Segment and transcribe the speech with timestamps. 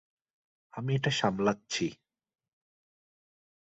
[0.73, 1.85] আমি এটা সামলাচ্ছি।